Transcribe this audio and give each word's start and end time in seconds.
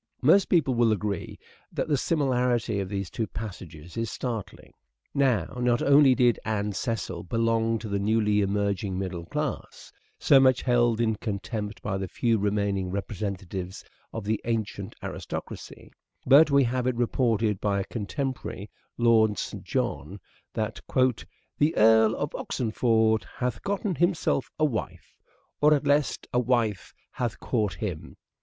Most 0.23 0.45
people 0.49 0.73
will 0.73 0.91
agree 0.91 1.37
that 1.71 1.87
the 1.87 1.95
similarity 1.95 2.79
of 2.79 2.89
these 2.89 3.07
two 3.11 3.27
passages 3.27 3.95
is 3.95 4.09
startling. 4.09 4.73
Now, 5.13 5.45
not 5.61 5.83
only 5.83 6.15
did 6.15 6.39
Anne 6.43 6.73
Cecil 6.73 7.21
belong 7.25 7.77
to 7.77 7.87
the 7.87 7.99
newly 7.99 8.41
emerging 8.41 8.97
middle 8.97 9.27
class, 9.27 9.91
so 10.17 10.39
much 10.39 10.63
held 10.63 10.99
in 10.99 11.17
contempt 11.17 11.83
by 11.83 11.99
the 11.99 12.07
few 12.07 12.39
remaining 12.39 12.89
representatives 12.89 13.85
of 14.11 14.23
the 14.23 14.41
ancient 14.43 14.95
aristocracy, 15.03 15.91
but 16.25 16.49
we 16.49 16.63
have 16.63 16.87
it 16.87 16.95
reported 16.95 17.61
by 17.61 17.79
a 17.79 17.83
contemporary, 17.85 18.71
Lady 18.97 19.07
Lord 19.07 19.37
St. 19.37 19.63
John, 19.63 20.19
that," 20.55 20.81
the 21.59 21.75
Erie 21.77 22.15
of 22.15 22.31
Oxenforde 22.31 23.25
hath 23.35 23.57
Oxford 23.57 23.61
gotten 23.63 23.93
himself 23.97 24.49
a 24.57 24.65
wyffe, 24.65 25.13
or, 25.61 25.75
at 25.75 25.83
leste 25.85 26.25
a 26.33 26.41
wyffe 26.41 26.91
hath 27.11 27.39
caught 27.39 27.75
him. 27.75 28.17